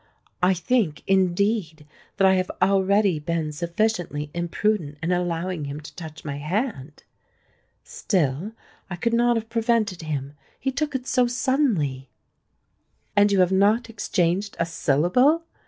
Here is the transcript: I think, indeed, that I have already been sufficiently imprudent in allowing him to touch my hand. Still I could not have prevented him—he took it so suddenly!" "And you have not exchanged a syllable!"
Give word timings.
I 0.41 0.55
think, 0.55 1.03
indeed, 1.05 1.85
that 2.17 2.25
I 2.27 2.33
have 2.33 2.49
already 2.59 3.19
been 3.19 3.51
sufficiently 3.51 4.31
imprudent 4.33 4.97
in 5.03 5.11
allowing 5.11 5.65
him 5.65 5.79
to 5.79 5.95
touch 5.95 6.25
my 6.25 6.37
hand. 6.37 7.03
Still 7.83 8.53
I 8.89 8.95
could 8.95 9.13
not 9.13 9.35
have 9.35 9.47
prevented 9.47 10.01
him—he 10.01 10.71
took 10.71 10.95
it 10.95 11.05
so 11.05 11.27
suddenly!" 11.27 12.09
"And 13.15 13.31
you 13.31 13.41
have 13.41 13.51
not 13.51 13.91
exchanged 13.91 14.57
a 14.59 14.65
syllable!" 14.65 15.43